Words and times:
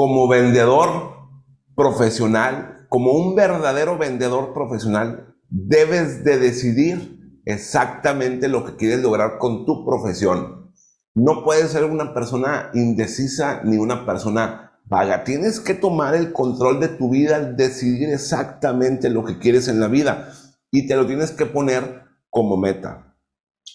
como 0.00 0.28
vendedor 0.28 1.28
profesional, 1.76 2.86
como 2.88 3.12
un 3.12 3.34
verdadero 3.34 3.98
vendedor 3.98 4.54
profesional, 4.54 5.36
debes 5.50 6.24
de 6.24 6.38
decidir 6.38 7.42
exactamente 7.44 8.48
lo 8.48 8.64
que 8.64 8.76
quieres 8.76 9.02
lograr 9.02 9.36
con 9.36 9.66
tu 9.66 9.84
profesión. 9.84 10.72
No 11.14 11.44
puedes 11.44 11.72
ser 11.72 11.84
una 11.84 12.14
persona 12.14 12.70
indecisa 12.72 13.60
ni 13.62 13.76
una 13.76 14.06
persona 14.06 14.80
vaga. 14.86 15.22
Tienes 15.22 15.60
que 15.60 15.74
tomar 15.74 16.14
el 16.14 16.32
control 16.32 16.80
de 16.80 16.88
tu 16.88 17.10
vida, 17.10 17.38
decidir 17.38 18.08
exactamente 18.08 19.10
lo 19.10 19.22
que 19.22 19.38
quieres 19.38 19.68
en 19.68 19.80
la 19.80 19.88
vida 19.88 20.32
y 20.70 20.86
te 20.86 20.96
lo 20.96 21.06
tienes 21.06 21.30
que 21.30 21.44
poner 21.44 22.04
como 22.30 22.56
meta. 22.56 23.18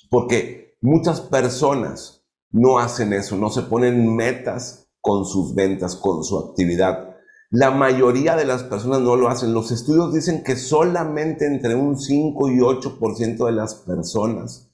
Porque 0.09 0.75
muchas 0.81 1.21
personas 1.21 2.25
no 2.49 2.79
hacen 2.79 3.13
eso, 3.13 3.37
no 3.37 3.51
se 3.51 3.61
ponen 3.61 4.15
metas 4.15 4.84
con 5.05 5.23
sus 5.23 5.53
ventas, 5.53 5.95
con 5.95 6.23
su 6.23 6.39
actividad. 6.39 7.15
La 7.51 7.69
mayoría 7.69 8.35
de 8.35 8.43
las 8.43 8.63
personas 8.63 9.01
no 9.01 9.15
lo 9.15 9.27
hacen. 9.27 9.53
Los 9.53 9.69
estudios 9.69 10.11
dicen 10.11 10.43
que 10.43 10.55
solamente 10.55 11.45
entre 11.45 11.75
un 11.75 11.95
5 11.95 12.49
y 12.49 12.57
8% 12.57 13.45
de 13.45 13.51
las 13.51 13.75
personas 13.75 14.73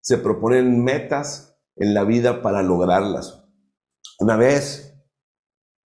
se 0.00 0.18
proponen 0.18 0.84
metas 0.84 1.56
en 1.74 1.94
la 1.94 2.04
vida 2.04 2.42
para 2.42 2.62
lograrlas. 2.62 3.42
Una 4.20 4.36
vez 4.36 4.94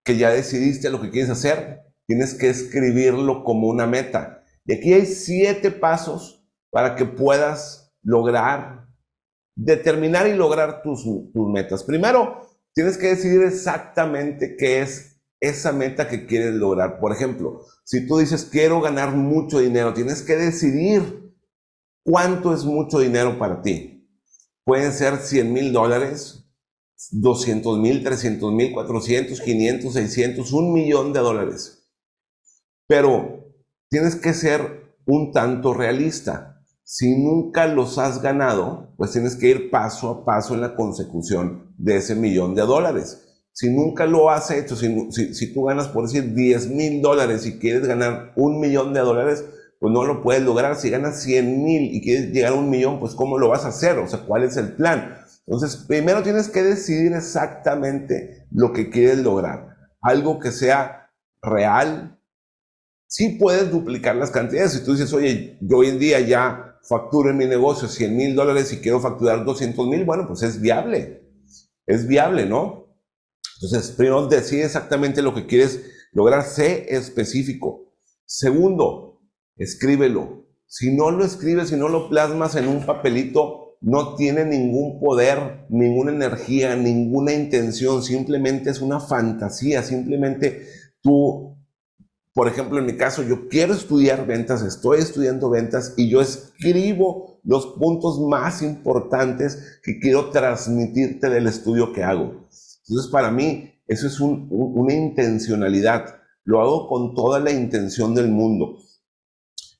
que 0.03 0.15
ya 0.15 0.29
decidiste 0.29 0.91
lo 0.91 1.01
que 1.01 1.09
quieres 1.09 1.31
hacer, 1.31 1.81
tienes 2.05 2.35
que 2.35 2.51
escribirlo 2.51 3.43
como 3.43 3.67
una 3.67 3.87
meta. 3.87 4.43
Y 4.65 4.73
aquí 4.73 4.93
hay 4.93 5.07
siete 5.07 5.71
pasos 5.71 6.47
para 6.69 6.93
que 6.93 7.05
puedas 7.05 7.95
lograr, 8.03 8.89
determinar 9.55 10.27
y 10.27 10.35
lograr 10.35 10.83
tus, 10.83 11.03
tus 11.03 11.49
metas. 11.49 11.83
Primero, 11.83 12.46
tienes 12.77 12.99
que 12.99 13.07
decidir 13.07 13.41
exactamente 13.41 14.55
qué 14.55 14.83
es 14.83 15.19
esa 15.39 15.71
meta 15.71 16.07
que 16.07 16.27
quieres 16.27 16.53
lograr. 16.53 16.99
Por 16.99 17.11
ejemplo, 17.11 17.65
si 17.83 18.05
tú 18.05 18.19
dices 18.19 18.47
quiero 18.51 18.81
ganar 18.81 19.15
mucho 19.15 19.57
dinero, 19.57 19.95
tienes 19.95 20.21
que 20.21 20.35
decidir 20.35 21.33
cuánto 22.03 22.53
es 22.53 22.65
mucho 22.65 22.99
dinero 22.99 23.39
para 23.39 23.63
ti. 23.63 24.07
Pueden 24.63 24.93
ser 24.93 25.17
100 25.17 25.51
mil 25.51 25.73
dólares, 25.73 26.45
200 27.09 27.79
mil, 27.79 28.03
300 28.03 28.53
mil, 28.53 28.71
400, 28.71 29.41
500, 29.41 29.93
600, 29.93 30.53
un 30.53 30.71
millón 30.71 31.13
de 31.13 31.19
dólares. 31.19 31.89
Pero 32.85 33.55
tienes 33.89 34.15
que 34.15 34.35
ser 34.35 34.95
un 35.07 35.31
tanto 35.31 35.73
realista. 35.73 36.56
Si 36.89 37.17
nunca 37.17 37.67
los 37.67 37.97
has 37.97 38.21
ganado, 38.21 38.93
pues 38.95 39.11
tienes 39.11 39.35
que 39.35 39.49
ir 39.49 39.69
paso 39.69 40.09
a 40.09 40.25
paso 40.25 40.53
en 40.53 40.61
la 40.61 40.73
consecución 40.73 41.73
de 41.77 41.97
ese 41.97 42.15
millón 42.15 42.55
de 42.55 42.61
dólares. 42.61 43.41
Si 43.51 43.69
nunca 43.69 44.05
lo 44.05 44.29
has 44.29 44.51
hecho, 44.51 44.77
si, 44.77 45.53
tú 45.53 45.63
ganas, 45.63 45.89
por 45.89 46.05
decir, 46.05 46.33
10 46.33 46.69
mil 46.69 47.01
dólares 47.01 47.45
y 47.45 47.59
quieres 47.59 47.85
ganar 47.85 48.31
un 48.37 48.61
millón 48.61 48.93
de 48.93 49.01
dólares, 49.01 49.43
pues 49.81 49.91
no 49.91 50.05
lo 50.05 50.23
puedes 50.23 50.43
lograr. 50.43 50.77
Si 50.77 50.89
ganas 50.89 51.21
100 51.23 51.61
mil 51.61 51.93
y 51.93 52.01
quieres 52.01 52.31
llegar 52.31 52.53
a 52.53 52.55
un 52.55 52.69
millón, 52.69 53.01
pues 53.01 53.15
¿cómo 53.15 53.37
lo 53.37 53.49
vas 53.49 53.65
a 53.65 53.69
hacer? 53.69 53.97
O 53.99 54.07
sea, 54.07 54.19
¿cuál 54.19 54.43
es 54.43 54.55
el 54.55 54.71
plan? 54.71 55.13
Entonces, 55.45 55.83
primero 55.89 56.23
tienes 56.23 56.47
que 56.47 56.63
decidir 56.63 57.11
exactamente 57.11 58.47
lo 58.49 58.71
que 58.71 58.89
quieres 58.89 59.17
lograr. 59.17 59.75
Algo 59.99 60.39
que 60.39 60.53
sea 60.53 61.11
real. 61.41 62.17
Sí 63.07 63.37
puedes 63.37 63.69
duplicar 63.71 64.15
las 64.15 64.31
cantidades. 64.31 64.71
Si 64.71 64.85
tú 64.85 64.93
dices, 64.93 65.11
oye, 65.11 65.57
yo 65.59 65.79
hoy 65.79 65.89
en 65.89 65.99
día 65.99 66.21
ya 66.21 66.66
facturo 66.87 67.29
en 67.29 67.37
mi 67.37 67.45
negocio 67.45 67.87
100 67.87 68.15
mil 68.15 68.35
dólares 68.35 68.71
y 68.73 68.77
quiero 68.77 68.99
facturar 68.99 69.43
200 69.43 69.87
mil, 69.87 70.05
bueno, 70.05 70.25
pues 70.27 70.41
es 70.43 70.61
viable. 70.61 71.23
Es 71.85 72.07
viable, 72.07 72.45
¿no? 72.45 72.87
Entonces, 73.61 73.91
primero, 73.91 74.27
decide 74.27 74.65
exactamente 74.65 75.21
lo 75.21 75.33
que 75.33 75.47
quieres 75.47 75.83
lograr, 76.11 76.43
sé 76.43 76.95
específico. 76.95 77.93
Segundo, 78.25 79.21
escríbelo. 79.55 80.45
Si 80.65 80.95
no 80.95 81.11
lo 81.11 81.23
escribes, 81.23 81.69
si 81.69 81.75
no 81.75 81.87
lo 81.87 82.09
plasmas 82.09 82.55
en 82.55 82.67
un 82.67 82.85
papelito, 82.85 83.77
no 83.81 84.15
tiene 84.15 84.43
ningún 84.45 84.99
poder, 84.99 85.65
ninguna 85.69 86.11
energía, 86.11 86.75
ninguna 86.75 87.33
intención, 87.33 88.03
simplemente 88.03 88.69
es 88.69 88.81
una 88.81 88.99
fantasía, 88.99 89.83
simplemente 89.83 90.67
tú, 91.01 91.46
por 92.37 92.47
ejemplo, 92.47 92.77
en 92.77 92.85
mi 92.85 92.95
caso, 92.95 93.23
yo 93.23 93.49
quiero 93.49 93.73
estudiar 93.73 94.27
ventas, 94.27 94.61
estoy 94.61 94.99
estudiando 94.99 95.49
ventas 95.49 95.95
y 95.97 96.07
yo 96.07 96.21
escribo 96.21 97.39
los 97.43 97.65
puntos 97.79 98.19
más 98.19 98.61
importantes 98.61 99.79
que 99.81 99.99
quiero 99.99 100.29
transmitirte 100.29 101.31
del 101.31 101.47
estudio 101.47 101.91
que 101.93 102.03
hago. 102.03 102.47
Entonces, 102.87 103.11
para 103.11 103.31
mí, 103.31 103.73
eso 103.87 104.05
es 104.05 104.19
una 104.19 104.93
intencionalidad. 104.93 106.21
Lo 106.43 106.61
hago 106.61 106.87
con 106.87 107.15
toda 107.15 107.39
la 107.39 107.49
intención 107.49 108.13
del 108.13 108.27
mundo. 108.27 108.77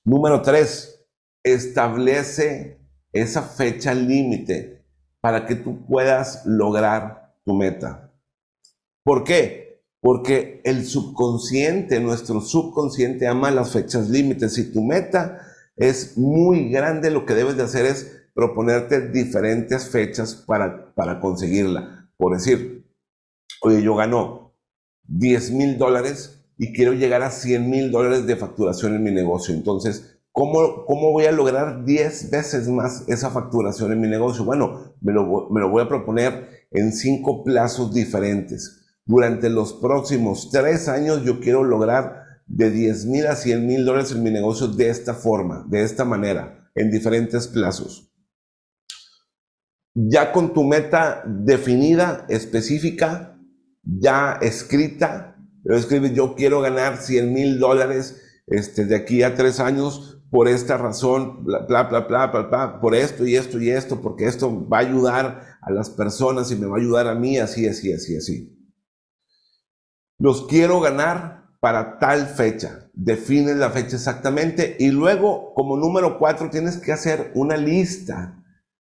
Número 0.04 0.42
tres, 0.42 1.06
establece 1.44 2.82
esa 3.12 3.44
fecha 3.44 3.94
límite 3.94 4.84
para 5.22 5.46
que 5.46 5.54
tú 5.54 5.86
puedas 5.86 6.44
lograr 6.48 7.36
tu 7.46 7.54
meta. 7.54 8.12
¿Por 9.04 9.24
qué? 9.24 9.57
Porque 10.00 10.62
el 10.64 10.86
subconsciente, 10.86 12.00
nuestro 12.00 12.42
subconsciente 12.42 13.28
ama 13.28 13.52
las 13.52 13.72
fechas 13.72 14.10
límites. 14.10 14.54
Si 14.54 14.72
tu 14.72 14.84
meta 14.84 15.42
es 15.76 16.18
muy 16.18 16.70
grande, 16.70 17.12
lo 17.12 17.26
que 17.26 17.34
debes 17.34 17.58
de 17.58 17.64
hacer 17.64 17.86
es 17.86 18.18
proponerte 18.34 19.10
diferentes 19.10 19.90
fechas 19.90 20.36
para, 20.36 20.94
para 20.94 21.20
conseguirla. 21.20 22.10
Por 22.18 22.34
decir, 22.34 22.86
oye, 23.62 23.82
yo 23.82 23.96
gano 23.96 24.54
10 25.08 25.52
mil 25.52 25.78
dólares 25.78 26.44
y 26.58 26.74
quiero 26.74 26.94
llegar 26.94 27.22
a 27.22 27.32
100 27.32 27.70
mil 27.70 27.92
dólares 27.92 28.26
de 28.28 28.36
facturación 28.36 28.96
en 28.96 29.04
mi 29.04 29.12
negocio. 29.12 29.54
Entonces, 29.54 30.20
¿cómo, 30.32 30.86
¿cómo 30.86 31.12
voy 31.12 31.26
a 31.26 31.32
lograr 31.32 31.86
10 31.86 32.32
veces 32.32 32.68
más 32.68 33.08
esa 33.08 33.30
facturación 33.30 33.92
en 33.92 34.02
mi 34.02 34.08
negocio? 34.08 34.44
Bueno, 34.46 34.94
me 35.02 35.14
lo, 35.14 35.50
me 35.50 35.60
lo 35.60 35.70
voy 35.70 35.84
a 35.84 35.88
proponer 35.88 36.68
en 36.72 36.92
cinco 36.92 37.44
plazos 37.44 37.94
diferentes. 37.94 38.87
Durante 39.08 39.50
los 39.50 39.72
próximos 39.74 40.50
tres 40.52 40.90
años 40.90 41.24
yo 41.24 41.40
quiero 41.40 41.64
lograr 41.64 42.26
de 42.46 42.70
10 42.70 43.06
mil 43.06 43.26
a 43.28 43.36
100 43.36 43.66
mil 43.66 43.86
dólares 43.86 44.12
en 44.12 44.22
mi 44.22 44.32
negocio 44.32 44.68
de 44.68 44.90
esta 44.90 45.14
forma, 45.14 45.66
de 45.70 45.84
esta 45.84 46.04
manera, 46.04 46.70
en 46.76 46.92
diferentes 46.92 47.48
plazos. 47.48 48.12
Ya 49.94 50.34
con 50.34 50.54
tu 50.54 50.64
meta 50.64 51.24
definida, 51.26 52.26
específica, 52.28 53.40
ya 53.82 54.38
escrita, 54.42 55.38
pero 55.64 55.78
escribe, 55.78 56.14
yo 56.14 56.36
quiero 56.36 56.60
ganar 56.60 56.98
100 56.98 57.34
mil 57.34 57.60
dólares 57.60 58.22
este, 58.46 58.86
de 58.86 58.96
aquí 58.96 59.24
a 59.24 59.36
tres 59.36 59.62
años 59.62 60.22
por 60.30 60.50
esta 60.50 60.78
razón, 60.78 61.46
bla, 61.46 61.60
bla, 61.60 61.84
bla, 61.84 62.02
bla, 62.02 62.28
bla, 62.28 62.82
por 62.82 62.94
esto 62.94 63.26
y 63.26 63.38
esto 63.38 63.62
y 63.62 63.70
esto, 63.70 64.02
porque 64.02 64.26
esto 64.26 64.68
va 64.68 64.80
a 64.80 64.82
ayudar 64.82 65.58
a 65.62 65.72
las 65.72 65.90
personas 65.90 66.52
y 66.52 66.58
me 66.58 66.68
va 66.68 66.76
a 66.76 66.80
ayudar 66.80 67.08
a 67.08 67.16
mí, 67.16 67.38
así, 67.38 67.66
así, 67.68 67.94
así, 67.94 68.18
así. 68.18 68.57
Los 70.20 70.48
quiero 70.48 70.80
ganar 70.80 71.50
para 71.60 72.00
tal 72.00 72.28
fecha. 72.28 72.90
Defines 72.94 73.58
la 73.58 73.70
fecha 73.70 73.96
exactamente 73.96 74.76
y 74.80 74.90
luego, 74.90 75.54
como 75.54 75.78
número 75.78 76.18
cuatro, 76.18 76.50
tienes 76.50 76.78
que 76.78 76.92
hacer 76.92 77.32
una 77.36 77.58
lista 77.58 78.44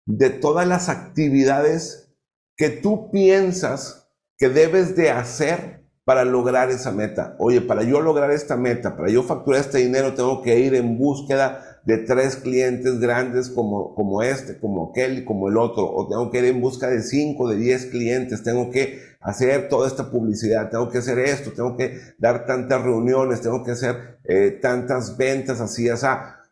de 0.05 0.31
todas 0.31 0.67
las 0.67 0.89
actividades 0.89 2.11
que 2.57 2.69
tú 2.69 3.11
piensas 3.11 4.09
que 4.37 4.49
debes 4.49 4.95
de 4.95 5.11
hacer 5.11 5.85
para 6.03 6.25
lograr 6.25 6.71
esa 6.71 6.91
meta. 6.91 7.35
Oye, 7.37 7.61
para 7.61 7.83
yo 7.83 8.01
lograr 8.01 8.31
esta 8.31 8.57
meta, 8.57 8.97
para 8.97 9.09
yo 9.09 9.21
facturar 9.21 9.61
este 9.61 9.77
dinero, 9.77 10.15
tengo 10.15 10.41
que 10.41 10.59
ir 10.59 10.73
en 10.73 10.97
búsqueda 10.97 11.81
de 11.85 11.97
tres 11.99 12.35
clientes 12.35 12.99
grandes 12.99 13.49
como, 13.49 13.93
como 13.93 14.23
este, 14.23 14.59
como 14.59 14.89
aquel 14.89 15.19
y 15.19 15.25
como 15.25 15.49
el 15.49 15.57
otro. 15.57 15.87
O 15.87 16.07
tengo 16.07 16.31
que 16.31 16.39
ir 16.39 16.45
en 16.45 16.61
busca 16.61 16.87
de 16.87 17.03
cinco, 17.03 17.47
de 17.47 17.57
diez 17.57 17.85
clientes. 17.85 18.41
Tengo 18.41 18.71
que 18.71 19.08
hacer 19.19 19.69
toda 19.69 19.87
esta 19.87 20.09
publicidad. 20.09 20.69
Tengo 20.69 20.89
que 20.89 20.99
hacer 20.99 21.19
esto. 21.19 21.51
Tengo 21.51 21.75
que 21.75 21.99
dar 22.17 22.45
tantas 22.45 22.81
reuniones. 22.81 23.41
Tengo 23.41 23.63
que 23.63 23.71
hacer 23.71 24.19
eh, 24.23 24.59
tantas 24.61 25.17
ventas 25.17 25.59
así, 25.61 25.89
así. 25.89 26.05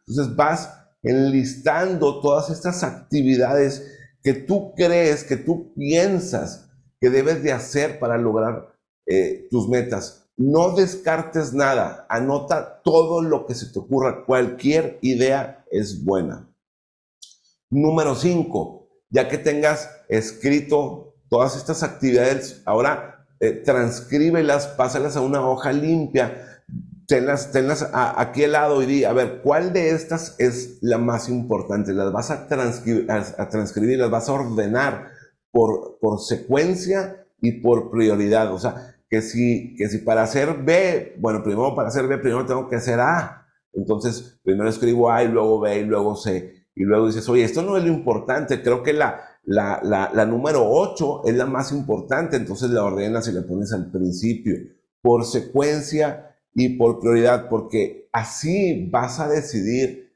Entonces 0.07 0.35
vas 0.35 0.73
enlistando 1.03 2.21
todas 2.21 2.49
estas 2.49 2.83
actividades 2.83 3.91
que 4.23 4.33
tú 4.33 4.73
crees, 4.75 5.23
que 5.23 5.37
tú 5.37 5.73
piensas 5.73 6.69
que 6.99 7.09
debes 7.09 7.43
de 7.43 7.51
hacer 7.51 7.99
para 7.99 8.17
lograr 8.17 8.73
eh, 9.05 9.47
tus 9.49 9.69
metas. 9.69 10.29
No 10.35 10.75
descartes 10.75 11.53
nada, 11.53 12.05
anota 12.09 12.81
todo 12.83 13.21
lo 13.21 13.45
que 13.45 13.55
se 13.55 13.71
te 13.71 13.79
ocurra, 13.79 14.25
cualquier 14.25 14.99
idea 15.01 15.65
es 15.71 16.03
buena. 16.03 16.47
Número 17.69 18.15
5, 18.15 18.87
ya 19.09 19.27
que 19.27 19.37
tengas 19.37 19.89
escrito 20.09 21.15
todas 21.29 21.55
estas 21.55 21.83
actividades, 21.83 22.61
ahora 22.65 23.25
eh, 23.39 23.51
transcríbelas, 23.51 24.67
pásalas 24.67 25.15
a 25.15 25.21
una 25.21 25.47
hoja 25.47 25.71
limpia, 25.71 26.63
tenlas, 27.07 27.51
tenlas 27.51 27.89
aquí 27.93 28.43
al 28.43 28.51
lado 28.53 28.81
y 28.81 28.85
di, 28.85 29.03
a 29.03 29.13
ver, 29.13 29.41
¿cuál 29.43 29.73
de 29.73 29.91
estas 29.91 30.35
es 30.39 30.79
la 30.81 30.97
más 30.97 31.29
importante? 31.29 31.93
Las 31.93 32.11
vas 32.11 32.31
a 32.31 32.47
transcribir, 32.47 33.09
a 33.11 33.19
las 33.19 34.11
vas 34.11 34.29
a 34.29 34.33
ordenar 34.33 35.11
por, 35.51 35.97
secuencia 36.19 37.25
y 37.41 37.61
por 37.61 37.91
prioridad. 37.91 38.51
O 38.53 38.59
sea, 38.59 38.95
que 39.09 39.21
si, 39.21 39.75
que 39.75 39.87
si 39.87 39.99
para 39.99 40.23
hacer 40.23 40.63
B, 40.63 41.15
bueno, 41.19 41.43
primero 41.43 41.75
para 41.75 41.89
hacer 41.89 42.07
B, 42.07 42.17
primero 42.17 42.45
tengo 42.45 42.67
que 42.69 42.75
hacer 42.75 42.99
A. 42.99 43.45
Entonces, 43.73 44.39
primero 44.43 44.67
escribo 44.67 45.11
A 45.11 45.23
y 45.23 45.27
luego 45.27 45.59
B 45.59 45.79
y 45.79 45.83
luego 45.83 46.15
C. 46.15 46.65
Y 46.75 46.83
luego 46.83 47.07
dices, 47.07 47.27
oye, 47.29 47.43
esto 47.43 47.61
no 47.61 47.77
es 47.77 47.83
lo 47.83 47.89
importante, 47.89 48.61
creo 48.61 48.83
que 48.83 48.93
la, 48.93 49.21
la, 49.47 49.79
la, 49.81 50.11
la 50.13 50.25
número 50.25 50.69
8 50.69 51.21
es 51.25 51.35
la 51.35 51.45
más 51.45 51.71
importante, 51.71 52.35
entonces 52.35 52.69
la 52.69 52.83
ordenas 52.83 53.29
y 53.29 53.31
la 53.31 53.47
pones 53.47 53.71
al 53.71 53.89
principio, 53.89 54.55
por 55.01 55.25
secuencia 55.25 56.35
y 56.53 56.77
por 56.77 56.99
prioridad, 56.99 57.47
porque 57.47 58.09
así 58.11 58.89
vas 58.91 59.21
a 59.21 59.29
decidir 59.29 60.13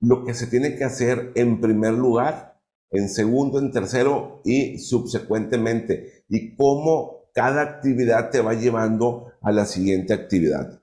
lo 0.00 0.22
que 0.22 0.34
se 0.34 0.46
tiene 0.48 0.76
que 0.76 0.84
hacer 0.84 1.32
en 1.34 1.62
primer 1.62 1.94
lugar, 1.94 2.60
en 2.90 3.08
segundo, 3.08 3.58
en 3.58 3.72
tercero 3.72 4.42
y 4.44 4.78
subsecuentemente, 4.78 6.24
y 6.28 6.54
cómo 6.54 7.30
cada 7.32 7.62
actividad 7.62 8.28
te 8.28 8.42
va 8.42 8.52
llevando 8.52 9.32
a 9.40 9.50
la 9.50 9.64
siguiente 9.64 10.12
actividad. 10.12 10.82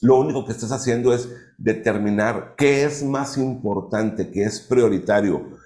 Lo 0.00 0.18
único 0.18 0.44
que 0.44 0.50
estás 0.52 0.72
haciendo 0.72 1.14
es 1.14 1.28
determinar 1.58 2.54
qué 2.58 2.84
es 2.84 3.04
más 3.04 3.38
importante, 3.38 4.32
qué 4.32 4.42
es 4.42 4.58
prioritario. 4.58 5.62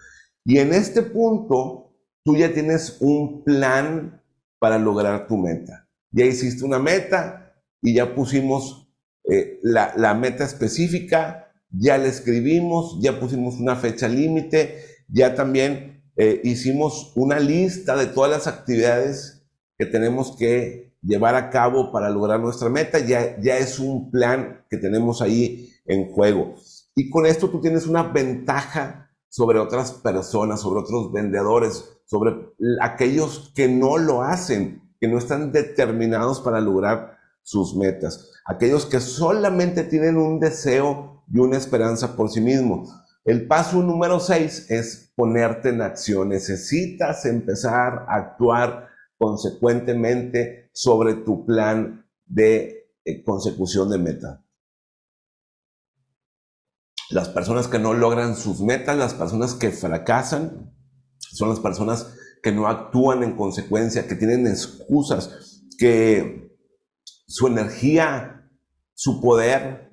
Y 0.49 0.61
en 0.61 0.73
este 0.73 1.03
punto, 1.03 1.93
tú 2.25 2.35
ya 2.35 2.55
tienes 2.55 2.97
un 3.00 3.45
plan 3.45 4.23
para 4.59 4.79
lograr 4.79 5.27
tu 5.27 5.37
meta. 5.37 5.87
Ya 6.11 6.25
hiciste 6.25 6.65
una 6.65 6.79
meta 6.79 7.53
y 7.83 7.93
ya 7.93 8.15
pusimos 8.15 8.91
eh, 9.31 9.61
la, 9.62 10.15
meta 10.15 10.45
específica, 10.45 11.53
ya 11.69 11.99
la 11.99 12.06
escribimos, 12.06 12.99
ya 13.03 13.21
pusimos 13.21 13.61
una 13.61 13.77
fecha 13.77 14.09
límite, 14.09 14.79
ya 15.06 15.35
también 15.35 16.03
eh, 16.17 16.41
hicimos 16.43 17.12
una 17.15 17.39
lista 17.41 17.95
de 17.95 18.06
todas 18.06 18.31
las 18.31 18.47
actividades 18.47 19.47
que 19.77 19.85
tenemos 19.85 20.35
que 20.35 20.95
llevar 21.03 21.35
a 21.35 21.50
cabo 21.50 21.93
para 21.93 22.09
lograr 22.09 22.41
nuestra 22.41 22.71
meta, 22.71 23.00
ya, 23.00 23.39
ya 23.39 23.59
es 23.59 23.79
un 23.79 24.11
plan 24.11 24.65
que 24.71 24.79
tenemos 24.79 25.21
ahí 25.21 25.69
en 25.85 26.11
juego. 26.11 26.55
Y 26.97 27.11
con 27.11 27.27
esto 27.27 27.50
tú 27.50 27.61
tienes 27.61 27.87
una 27.87 28.03
ventaja 28.03 29.07
sobre 29.28 29.58
otras 29.58 29.92
personas, 29.92 30.60
sobre 30.60 30.80
otros 30.80 31.12
vendedores, 31.12 31.98
sobre 32.06 32.54
aquellos 32.80 33.52
que 33.54 33.69
no 33.69 33.98
lo 33.98 34.22
hacen, 34.22 34.82
que 35.00 35.08
no 35.08 35.19
están 35.19 35.52
determinados 35.52 36.40
para 36.40 36.60
lograr 36.60 37.19
sus 37.42 37.75
metas, 37.76 38.30
aquellos 38.44 38.86
que 38.86 39.00
solamente 39.00 39.84
tienen 39.84 40.16
un 40.16 40.40
deseo 40.40 41.25
y 41.32 41.38
una 41.38 41.56
esperanza 41.56 42.16
por 42.16 42.30
sí 42.30 42.40
mismos. 42.40 42.90
El 43.25 43.46
paso 43.46 43.82
número 43.82 44.20
seis 44.20 44.70
es 44.70 45.12
ponerte 45.14 45.69
en 45.69 45.82
acción. 45.82 46.30
Necesitas 46.30 47.26
empezar 47.26 48.06
a 48.08 48.16
actuar 48.16 48.88
consecuentemente 49.19 50.70
sobre 50.72 51.14
tu 51.14 51.44
plan 51.44 52.06
de 52.25 52.90
eh, 53.04 53.22
consecución 53.25 53.90
de 53.90 53.98
meta. 53.98 54.42
Las 57.10 57.28
personas 57.28 57.69
que 57.69 57.78
no 57.78 57.94
logran 57.94 58.37
sus 58.37 58.60
metas, 58.60 58.96
las 58.96 59.14
personas 59.14 59.55
que 59.55 59.70
fracasan, 59.70 60.72
son 61.19 61.49
las 61.49 61.60
personas 61.60 62.14
que 62.43 62.52
no 62.52 62.69
actúan 62.69 63.22
en 63.22 63.37
consecuencia, 63.37 64.06
que 64.06 64.14
tienen 64.14 64.46
excusas, 64.46 65.64
que 65.78 66.50
su 67.26 67.46
energía, 67.46 68.50
su 68.94 69.20
poder 69.20 69.90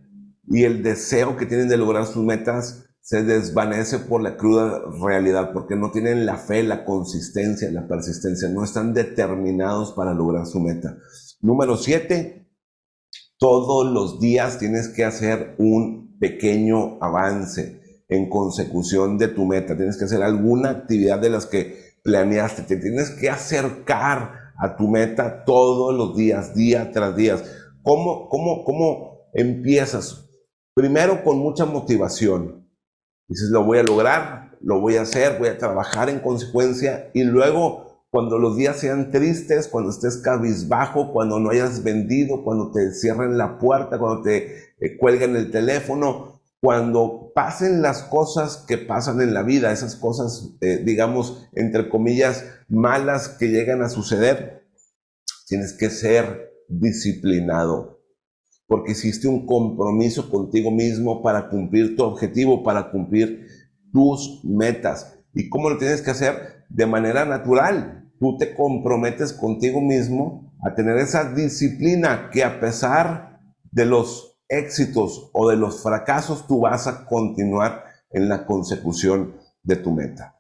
y 0.48 0.64
el 0.64 0.84
deseo 0.84 1.38
que 1.38 1.46
tienen 1.46 1.70
de 1.70 1.78
lograr 1.78 2.06
sus 2.06 2.24
metas 2.24 2.86
se 3.02 3.24
desvanece 3.24 4.00
por 4.00 4.24
la 4.24 4.36
cruda 4.36 4.82
realidad, 5.00 5.52
porque 5.54 5.76
no 5.76 5.92
tienen 5.92 6.26
la 6.26 6.38
fe, 6.38 6.64
la 6.64 6.86
consistencia, 6.86 7.70
la 7.72 7.88
persistencia, 7.88 8.50
no 8.50 8.64
están 8.64 8.96
determinados 8.96 9.92
para 9.92 10.14
lograr 10.14 10.48
su 10.48 10.60
meta. 10.60 10.98
Número 11.40 11.78
siete, 11.78 12.50
todos 13.38 13.92
los 13.92 14.20
días 14.20 14.58
tienes 14.58 14.90
que 14.90 15.06
hacer 15.06 15.56
un 15.60 16.05
pequeño 16.20 16.98
avance 17.02 18.04
en 18.08 18.30
consecución 18.30 19.18
de 19.18 19.28
tu 19.30 19.46
meta. 19.46 19.76
Tienes 19.76 19.98
que 19.98 20.06
hacer 20.06 20.22
alguna 20.22 20.70
actividad 20.70 21.20
de 21.20 21.30
las 21.30 21.46
que 21.46 21.96
planeaste. 22.04 22.64
Te 22.64 22.78
tienes 22.78 23.12
que 23.12 23.30
acercar 23.30 24.54
a 24.58 24.76
tu 24.76 24.88
meta 24.88 25.44
todos 25.44 25.94
los 25.94 26.16
días, 26.16 26.56
día 26.56 26.92
tras 26.92 27.16
día. 27.16 27.38
¿Cómo, 27.82 28.30
cómo, 28.30 28.64
cómo 28.64 29.30
empiezas? 29.34 30.30
Primero 30.74 31.24
con 31.24 31.38
mucha 31.40 31.66
motivación 31.66 32.66
Dices, 33.28 33.50
lo 33.50 33.64
voy 33.64 33.80
a 33.80 33.84
lograr, 33.84 34.58
lo 34.62 34.80
voy 34.80 34.98
a 34.98 35.02
hacer, 35.02 35.40
voy 35.40 35.50
a 35.50 35.58
trabajar 35.58 36.10
en 36.10 36.20
consecuencia 36.20 37.10
y 37.14 37.24
luego 37.24 37.85
cuando 38.16 38.40
los 38.40 38.56
días 38.56 38.78
sean 38.78 39.12
tristes, 39.12 39.68
cuando 39.68 39.90
estés 39.90 40.16
cabizbajo, 40.16 41.12
cuando 41.12 41.38
no 41.38 41.50
hayas 41.50 41.84
vendido, 41.84 42.46
cuando 42.46 42.72
te 42.72 42.94
cierren 42.94 43.38
la 43.38 43.58
puerta, 43.58 44.00
cuando 44.00 44.22
te 44.22 44.56
eh, 44.80 44.96
cuelguen 44.98 45.36
el 45.36 45.52
teléfono, 45.52 46.40
cuando 46.62 47.34
pasen 47.36 47.82
las 47.82 48.04
cosas 48.04 48.64
que 48.70 48.78
pasan 48.78 49.20
en 49.20 49.34
la 49.34 49.44
vida, 49.44 49.74
esas 49.74 49.98
cosas, 49.98 50.52
eh, 50.62 50.82
digamos, 50.82 51.50
entre 51.56 51.90
comillas, 51.90 52.46
malas 52.70 53.28
que 53.28 53.50
llegan 53.50 53.82
a 53.82 53.90
suceder, 53.90 54.66
tienes 55.50 55.74
que 55.74 55.90
ser 55.90 56.54
disciplinado 56.70 58.00
porque 58.66 58.94
hiciste 58.94 59.28
un 59.28 59.46
compromiso 59.46 60.30
contigo 60.30 60.72
mismo 60.72 61.22
para 61.22 61.50
cumplir 61.50 61.98
tu 61.98 62.04
objetivo, 62.04 62.64
para 62.64 62.92
cumplir 62.92 63.46
tus 63.92 64.40
metas. 64.46 65.20
¿Y 65.34 65.50
cómo 65.50 65.70
lo 65.70 65.78
tienes 65.78 66.02
que 66.02 66.12
hacer? 66.12 66.64
De 66.70 66.86
manera 66.86 67.26
natural. 67.26 68.04
Tú 68.20 68.38
te 68.38 68.56
comprometes 68.56 69.34
contigo 69.34 69.82
mismo 69.82 70.54
a 70.64 70.74
tener 70.74 70.98
esa 70.98 71.34
disciplina 71.34 72.30
que 72.32 72.44
a 72.44 72.60
pesar 72.60 73.40
de 73.72 73.86
los 73.86 74.40
éxitos 74.48 75.30
o 75.34 75.50
de 75.50 75.58
los 75.58 75.82
fracasos, 75.82 76.48
tú 76.48 76.62
vas 76.62 76.88
a 76.88 77.06
continuar 77.06 77.84
en 78.12 78.30
la 78.30 78.46
consecución 78.46 79.36
de 79.64 79.76
tu 79.76 79.92
meta. 79.92 80.36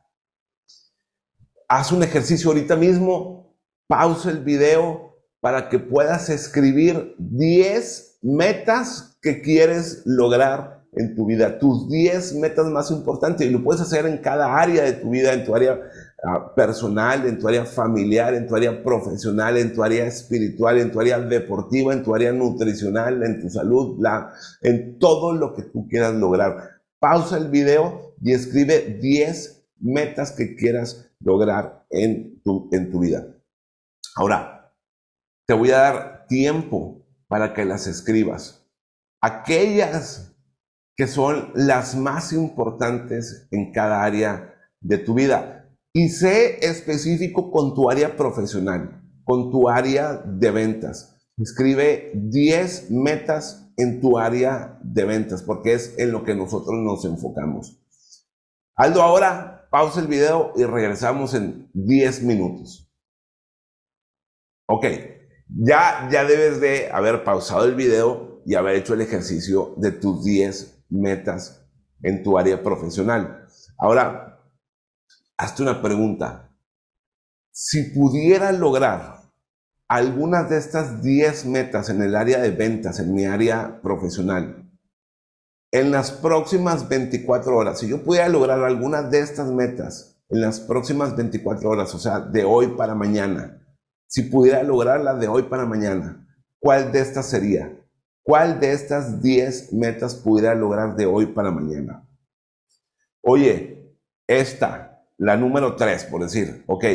Haz 1.68 1.92
un 1.92 2.04
ejercicio 2.04 2.50
ahorita 2.50 2.76
mismo, 2.76 3.58
pausa 3.88 4.30
el 4.30 4.44
video 4.44 5.16
para 5.42 5.70
que 5.70 5.80
puedas 5.80 6.30
escribir 6.30 7.16
10 7.20 8.20
metas 8.22 9.18
que 9.22 9.42
quieres 9.42 10.04
lograr 10.06 10.86
en 10.94 11.16
tu 11.16 11.26
vida, 11.26 11.60
tus 11.60 11.90
10 11.90 12.36
metas 12.36 12.68
más 12.68 12.90
importantes 12.90 13.46
y 13.46 13.50
lo 13.50 13.64
puedes 13.64 13.82
hacer 13.82 14.06
en 14.06 14.20
cada 14.20 14.58
área 14.58 14.84
de 14.84 14.94
tu 14.94 15.10
vida, 15.10 15.34
en 15.34 15.44
tu 15.44 15.56
área 15.56 15.80
ah, 16.24 16.54
personal, 16.56 17.26
en 17.26 17.40
tu 17.40 17.48
área 17.48 17.66
familiar, 17.66 18.34
en 18.34 18.48
tu 18.48 18.56
área 18.56 18.84
profesional, 18.84 19.58
en 19.58 19.74
tu 19.74 19.84
área 19.84 20.06
espiritual, 20.06 20.80
en 20.80 20.92
tu 20.92 21.00
área 21.00 21.20
deportiva, 21.20 21.94
en 21.94 22.04
tu 22.04 22.14
área 22.14 22.32
nutricional, 22.32 23.24
en 23.24 23.42
tu 23.42 23.50
salud, 23.50 23.98
la, 24.00 24.32
en 24.62 25.00
todo 25.00 25.34
lo 25.34 25.54
que 25.54 25.64
tú 25.64 25.88
quieras 25.88 26.14
lograr. 26.16 26.82
Pausa 27.00 27.38
el 27.38 27.50
video 27.50 28.16
y 28.22 28.34
escribe 28.34 28.98
10 29.02 29.68
metas 29.80 30.32
que 30.32 30.56
quieras 30.56 31.10
lograr 31.20 31.86
en 31.90 32.42
tu, 32.44 32.70
en 32.72 32.92
tu 32.92 33.00
vida. 33.00 33.26
Ahora, 34.16 34.74
te 35.46 35.54
voy 35.54 35.72
a 35.72 35.78
dar 35.78 36.26
tiempo 36.28 37.06
para 37.28 37.54
que 37.54 37.66
las 37.66 37.88
escribas. 37.88 38.66
Aquellas 39.22 40.36
que 40.96 41.08
son 41.08 41.52
las 41.56 41.96
más 41.96 42.32
importantes 42.32 43.48
en 43.52 43.72
cada 43.72 44.04
área 44.04 44.56
de 44.80 44.98
tu 44.98 45.14
vida. 45.14 45.55
Y 45.98 46.10
sé 46.10 46.58
específico 46.60 47.52
con 47.52 47.74
tu 47.74 47.90
área 47.90 48.18
profesional, 48.18 49.02
con 49.24 49.50
tu 49.50 49.70
área 49.70 50.22
de 50.26 50.52
ventas. 50.52 51.16
Escribe 51.38 52.12
10 52.16 52.92
metas 52.92 53.72
en 53.78 54.02
tu 54.02 54.18
área 54.18 54.78
de 54.84 55.06
ventas, 55.06 55.42
porque 55.42 55.72
es 55.72 55.98
en 55.98 56.12
lo 56.12 56.26
que 56.26 56.36
nosotros 56.36 56.76
nos 56.84 57.06
enfocamos. 57.06 57.82
Aldo, 58.76 59.02
ahora 59.02 59.70
pausa 59.72 60.02
el 60.02 60.08
video 60.08 60.52
y 60.58 60.66
regresamos 60.66 61.34
en 61.34 61.70
10 61.74 62.24
minutos. 62.24 62.92
Ok, 64.68 64.86
ya, 65.48 66.10
ya 66.12 66.26
debes 66.26 66.60
de 66.60 66.92
haber 66.92 67.24
pausado 67.24 67.64
el 67.64 67.76
video 67.76 68.42
y 68.46 68.56
haber 68.56 68.76
hecho 68.76 68.96
el 68.96 69.02
ejercicio 69.02 69.76
de 69.78 69.94
tus 69.94 70.26
10 70.26 70.88
metas 70.90 71.66
en 72.04 72.22
tu 72.22 72.38
área 72.38 72.62
profesional. 72.62 73.48
Ahora, 73.78 74.35
hazte 75.38 75.64
una 75.64 75.82
pregunta. 75.82 76.52
Si 77.52 77.84
pudiera 77.92 78.52
lograr 78.52 79.22
algunas 79.88 80.50
de 80.50 80.58
estas 80.58 81.02
10 81.02 81.46
metas 81.46 81.90
en 81.90 82.02
el 82.02 82.16
área 82.16 82.40
de 82.40 82.52
ventas, 82.52 83.00
en 83.00 83.14
mi 83.14 83.26
área 83.26 83.82
profesional, 83.82 84.70
en 85.72 85.92
las 85.92 86.12
próximas 86.12 86.88
24 86.88 87.56
horas, 87.56 87.80
si 87.80 87.88
yo 87.88 88.04
pudiera 88.04 88.30
lograr 88.30 88.64
algunas 88.64 89.12
de 89.12 89.20
estas 89.20 89.50
metas 89.50 90.18
en 90.30 90.42
las 90.42 90.60
próximas 90.60 91.16
24 91.16 91.70
horas, 91.70 91.94
o 91.94 92.00
sea, 92.00 92.20
de 92.20 92.44
hoy 92.44 92.68
para 92.70 92.96
mañana, 92.96 93.62
si 94.08 94.24
pudiera 94.24 94.64
lograrla 94.64 95.14
de 95.16 95.28
hoy 95.28 95.44
para 95.44 95.66
mañana, 95.66 96.28
¿cuál 96.60 96.92
de 96.92 97.02
estas 97.02 97.30
sería? 97.30 97.78
¿Cuál 98.24 98.60
de 98.60 98.72
estas 98.72 99.22
10 99.22 99.74
metas 99.74 100.16
pudiera 100.16 100.56
lograr 100.56 100.96
de 100.96 101.06
hoy 101.06 101.28
para 101.28 101.52
mañana? 101.52 102.08
Oye, 103.22 103.96
esta, 104.28 104.95
la 105.18 105.38
número 105.38 105.76
3, 105.76 106.06
por 106.06 106.22
decir, 106.22 106.64
ok. 106.68 106.86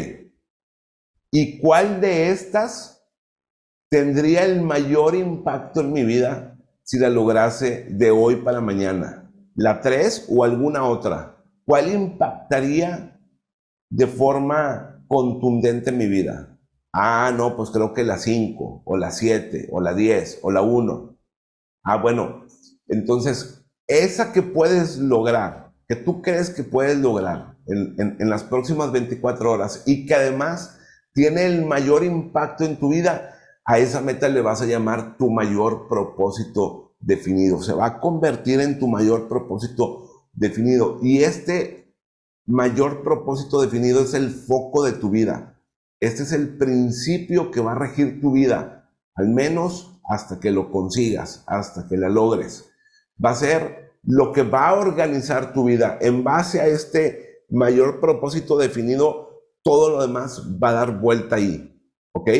¿Y 1.32 1.58
cuál 1.58 2.00
de 2.00 2.30
estas 2.30 3.06
tendría 3.90 4.44
el 4.44 4.62
mayor 4.62 5.14
impacto 5.14 5.80
en 5.80 5.92
mi 5.92 6.04
vida 6.04 6.58
si 6.82 6.98
la 6.98 7.08
lograse 7.08 7.86
de 7.90 8.10
hoy 8.10 8.36
para 8.36 8.60
mañana? 8.60 9.30
¿La 9.54 9.80
3 9.80 10.26
o 10.28 10.44
alguna 10.44 10.84
otra? 10.84 11.44
¿Cuál 11.64 11.92
impactaría 11.92 13.20
de 13.90 14.06
forma 14.06 15.04
contundente 15.08 15.90
en 15.90 15.98
mi 15.98 16.06
vida? 16.06 16.58
Ah, 16.92 17.32
no, 17.36 17.56
pues 17.56 17.70
creo 17.70 17.94
que 17.94 18.02
la 18.02 18.18
5, 18.18 18.82
o 18.84 18.96
la 18.96 19.12
7, 19.12 19.68
o 19.70 19.80
la 19.80 19.94
10, 19.94 20.40
o 20.42 20.50
la 20.50 20.62
1. 20.62 21.16
Ah, 21.84 21.96
bueno, 21.96 22.46
entonces, 22.88 23.64
esa 23.86 24.32
que 24.32 24.42
puedes 24.42 24.98
lograr, 24.98 25.72
que 25.88 25.94
tú 25.94 26.20
crees 26.20 26.50
que 26.50 26.64
puedes 26.64 26.98
lograr 26.98 27.49
en, 27.66 28.30
las 28.30 28.44
próximas 28.44 28.92
24 28.92 29.50
horas 29.50 29.82
y 29.86 30.06
que 30.06 30.14
además 30.14 30.78
tiene 31.12 31.46
el 31.46 31.64
mayor 31.64 32.04
impacto 32.04 32.64
en 32.64 32.78
tu 32.78 32.90
vida, 32.90 33.34
a 33.64 33.78
esa 33.78 34.00
meta 34.00 34.28
le 34.28 34.40
vas 34.40 34.62
a 34.62 34.66
llamar 34.66 35.16
tu 35.16 35.30
mayor 35.30 35.88
propósito 35.88 36.94
definido. 36.98 37.62
Se 37.62 37.72
va 37.72 37.86
a 37.86 38.00
convertir 38.00 38.60
en 38.60 38.78
tu 38.78 38.88
mayor 38.88 39.28
propósito 39.28 40.26
definido. 40.32 40.98
Y 41.02 41.22
este 41.22 41.94
mayor 42.46 43.02
propósito 43.02 43.60
definido 43.60 44.02
es 44.02 44.14
el 44.14 44.30
foco 44.30 44.84
de 44.84 44.92
tu 44.92 45.10
vida. 45.10 45.60
Este 46.00 46.22
es 46.22 46.32
el 46.32 46.56
principio 46.56 47.50
que 47.50 47.60
va 47.60 47.72
a 47.72 47.78
regir 47.78 48.20
tu 48.20 48.32
vida, 48.32 48.90
al 49.14 49.28
menos 49.28 50.00
hasta 50.08 50.40
que 50.40 50.50
lo 50.50 50.70
consigas, 50.70 51.44
hasta 51.46 51.86
que 51.88 51.96
la 51.96 52.08
logres. 52.08 52.70
Va 53.22 53.30
a 53.30 53.34
ser 53.34 53.92
lo 54.02 54.32
que 54.32 54.42
va 54.42 54.68
a 54.68 54.74
organizar 54.74 55.52
tu 55.52 55.64
vida. 55.64 55.98
En 56.00 56.24
base 56.24 56.60
a 56.60 56.66
este 56.66 57.29
mayor 57.50 58.00
propósito 58.00 58.56
definido, 58.56 59.42
todo 59.62 59.90
lo 59.90 60.02
demás 60.02 60.42
va 60.62 60.70
a 60.70 60.74
dar 60.74 61.00
vuelta 61.00 61.36
ahí. 61.36 61.66
¿Ok? 62.12 62.30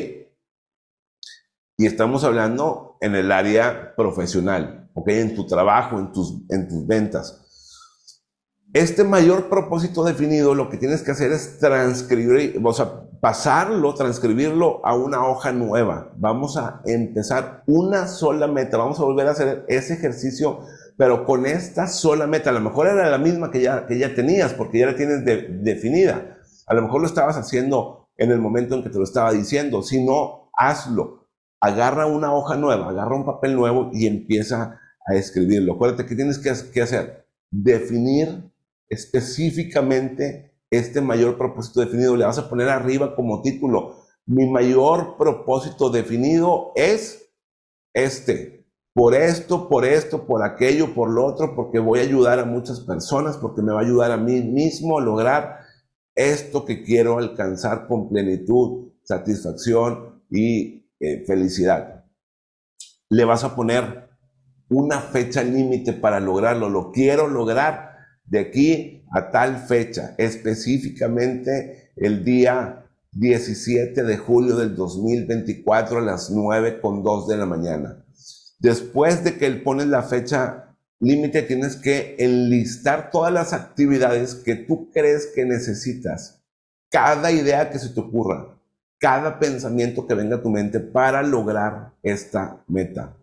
Y 1.77 1.87
estamos 1.87 2.25
hablando 2.25 2.99
en 3.01 3.15
el 3.15 3.33
área 3.33 3.95
profesional, 3.97 4.91
¿ok? 4.93 5.09
En 5.09 5.35
tu 5.35 5.47
trabajo, 5.47 5.99
en 5.99 6.13
tus, 6.13 6.43
en 6.51 6.69
tus 6.69 6.87
ventas. 6.87 7.41
Este 8.73 9.03
mayor 9.03 9.49
propósito 9.49 10.05
definido, 10.05 10.55
lo 10.55 10.69
que 10.69 10.77
tienes 10.77 11.03
que 11.03 11.11
hacer 11.11 11.33
es 11.33 11.59
transcribir, 11.59 12.61
o 12.63 12.73
sea, 12.73 13.09
pasarlo, 13.21 13.95
transcribirlo 13.95 14.85
a 14.85 14.95
una 14.95 15.27
hoja 15.27 15.53
nueva. 15.53 16.13
Vamos 16.17 16.57
a 16.57 16.81
empezar 16.85 17.63
una 17.67 18.07
sola 18.07 18.47
meta. 18.47 18.77
Vamos 18.77 19.01
a 19.01 19.05
volver 19.05 19.27
a 19.27 19.33
hacer 19.33 19.65
ese 19.69 19.95
ejercicio, 19.95 20.61
pero 21.01 21.25
con 21.25 21.47
esta 21.47 21.87
sola 21.87 22.27
meta. 22.27 22.51
A 22.51 22.53
lo 22.53 22.61
mejor 22.61 22.87
era 22.87 23.09
la 23.09 23.17
misma 23.17 23.51
que 23.51 23.63
ya, 23.63 23.87
que 23.87 23.99
ya 23.99 24.15
tenías, 24.15 24.53
porque 24.53 24.81
ya 24.81 24.87
la 24.89 24.97
tienes 24.97 25.25
definida. 25.25 26.37
A 26.67 26.75
lo 26.75 26.83
mejor 26.83 27.01
lo 27.01 27.07
estabas 27.07 27.39
haciendo 27.39 28.11
en 28.19 28.31
el 28.31 28.39
momento 28.39 28.75
en 28.75 28.83
que 28.83 28.91
te 28.91 28.99
lo 28.99 29.05
estaba 29.05 29.33
diciendo. 29.33 29.83
Si 29.83 30.05
no, 30.05 30.51
hazlo 30.53 31.21
agarra 31.61 32.07
una 32.07 32.35
hoja 32.35 32.57
nueva, 32.57 32.89
agarra 32.89 33.17
un 33.17 33.25
papel 33.25 33.55
nuevo 33.55 33.91
y 33.93 34.07
empieza 34.07 34.81
a 35.07 35.15
escribirlo. 35.15 35.75
Acuérdate 35.75 36.07
que 36.07 36.15
tienes 36.15 36.39
que, 36.39 36.81
hacer, 36.83 37.27
definir 37.51 38.51
específicamente 38.89 40.59
este 40.71 41.01
mayor 41.01 41.37
propósito 41.37 41.81
definido. 41.81 42.17
Le 42.17 42.25
vas 42.25 42.39
a 42.39 42.49
poner 42.49 42.69
arriba 42.69 43.15
como 43.15 43.43
título, 43.43 43.97
mi 44.27 44.49
mayor 44.49 45.17
propósito 45.17 45.91
definido 45.91 46.73
es 46.75 47.33
este. 47.95 48.60
Por 49.01 49.15
esto, 49.15 49.67
por 49.67 49.87
esto, 49.87 50.27
por 50.27 50.43
aquello, 50.43 50.93
por 50.93 51.09
lo 51.09 51.25
otro, 51.25 51.57
porque 51.57 51.79
voy 51.79 52.01
a 52.01 52.03
ayudar 52.03 52.39
a 52.39 52.45
muchas 52.45 52.81
personas, 52.81 53.39
porque 53.39 53.63
me 53.63 53.73
va 53.73 53.81
a 53.81 53.83
ayudar 53.83 54.11
a 54.11 54.19
mí 54.19 54.43
mismo 54.43 54.99
a 54.99 55.03
lograr 55.03 55.61
esto 56.15 56.67
que 56.67 56.83
quiero 56.83 57.17
alcanzar 57.17 57.87
con 57.87 58.11
plenitud, 58.11 58.91
satisfacción 59.03 60.23
y 60.29 60.87
eh, 61.01 61.25
felicidad. 61.27 62.05
Le 63.09 63.25
vas 63.25 63.43
a 63.43 63.57
poner 63.57 64.11
una 64.69 65.01
fecha 65.01 65.43
límite 65.43 65.95
para 65.95 66.21
lograrlo. 66.21 66.69
Lo 66.69 66.93
quiero 66.93 67.27
lograr 67.27 67.97
de 68.27 68.39
aquí 68.39 69.07
a 69.15 69.31
tal 69.31 69.61
fecha, 69.61 70.15
específicamente 70.19 71.93
el 71.97 72.23
día 72.23 72.85
17 73.13 74.05
de 74.05 74.19
julio 74.19 74.57
del 74.57 74.77
2024 74.77 76.01
a 76.01 76.03
las 76.03 76.31
9 76.31 76.83
con 76.83 77.03
2 77.03 77.29
de 77.29 77.37
la 77.39 77.47
mañana. 77.47 78.05
Después 78.61 79.25
de 79.25 79.37
que 79.37 79.47
él 79.47 79.63
pones 79.63 79.89
la 79.89 80.03
fecha 80.03 80.77
límite, 81.01 81.43
tienes 81.43 81.77
que 81.77 82.15
enlistar 82.19 83.11
todas 83.11 83.33
las 83.33 83.53
actividades 83.53 84.37
que 84.37 84.55
tú 84.55 84.91
crees 84.93 85.27
que 85.35 85.45
necesitas. 85.45 86.41
Cada 86.91 87.33
idea 87.33 87.71
que 87.71 87.79
se 87.79 87.89
te 87.89 88.01
ocurra 88.01 88.61
cada 89.01 89.39
pensamiento 89.39 90.07
que 90.07 90.15
venga 90.15 90.37
a 90.37 90.43
tu 90.43 90.51
mente 90.51 90.79
para 90.79 91.23
lograr 91.23 91.95
esta 92.03 92.63
meta. 92.69 93.17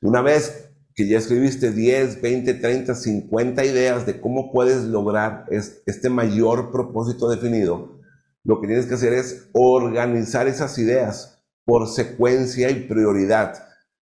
Una 0.00 0.22
vez 0.22 0.70
que 0.94 1.08
ya 1.08 1.18
escribiste 1.18 1.72
10, 1.72 2.22
20, 2.22 2.54
30, 2.54 2.94
50 2.94 3.64
ideas 3.64 4.06
de 4.06 4.20
cómo 4.20 4.52
puedes 4.52 4.84
lograr 4.84 5.46
este 5.50 6.08
mayor 6.10 6.70
propósito 6.70 7.28
definido, 7.28 7.98
lo 8.44 8.60
que 8.60 8.68
tienes 8.68 8.86
que 8.86 8.94
hacer 8.94 9.12
es 9.12 9.48
organizar 9.52 10.46
esas 10.46 10.78
ideas 10.78 11.42
por 11.64 11.88
secuencia 11.88 12.70
y 12.70 12.86
prioridad, 12.86 13.66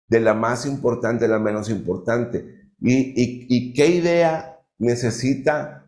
de 0.10 0.20
la 0.20 0.34
más 0.34 0.66
importante 0.66 1.26
a 1.26 1.30
la 1.30 1.40
menos 1.40 1.70
importante. 1.70 2.72
¿Y, 2.82 3.74
qué 3.74 3.88
idea 3.88 4.60
necesita 4.78 5.86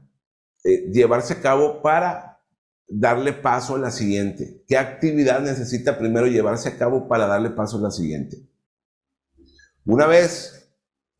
eh, 0.63 0.89
llevarse 0.91 1.33
a 1.33 1.41
cabo 1.41 1.81
para 1.81 2.39
darle 2.87 3.33
paso 3.33 3.75
a 3.75 3.79
la 3.79 3.91
siguiente? 3.91 4.63
¿Qué 4.67 4.77
actividad 4.77 5.41
necesita 5.41 5.97
primero 5.97 6.27
llevarse 6.27 6.69
a 6.69 6.77
cabo 6.77 7.07
para 7.07 7.27
darle 7.27 7.49
paso 7.49 7.77
a 7.77 7.81
la 7.81 7.91
siguiente? 7.91 8.37
Una 9.85 10.05
vez 10.05 10.71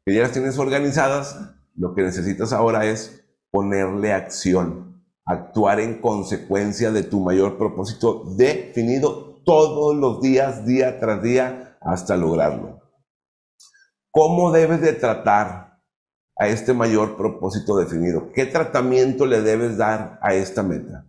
que 0.05 0.13
ya 0.13 0.21
las 0.21 0.31
tienes 0.31 0.57
organizadas, 0.57 1.39
lo 1.75 1.95
que 1.95 2.03
necesitas 2.03 2.53
ahora 2.53 2.85
es 2.85 3.23
ponerle 3.49 4.13
acción, 4.13 5.03
actuar 5.25 5.79
en 5.79 5.99
consecuencia 5.99 6.91
de 6.91 7.03
tu 7.03 7.19
mayor 7.21 7.57
propósito 7.57 8.23
definido 8.35 9.41
todos 9.43 9.95
los 9.95 10.21
días, 10.21 10.65
día 10.65 10.99
tras 10.99 11.23
día, 11.23 11.77
hasta 11.81 12.15
lograrlo. 12.15 12.80
¿Cómo 14.11 14.51
debes 14.51 14.81
de 14.81 14.93
tratar 14.93 15.81
a 16.37 16.47
este 16.47 16.73
mayor 16.73 17.15
propósito 17.15 17.77
definido? 17.77 18.31
¿Qué 18.33 18.45
tratamiento 18.45 19.25
le 19.25 19.41
debes 19.41 19.77
dar 19.77 20.19
a 20.21 20.33
esta 20.33 20.63
meta? 20.63 21.07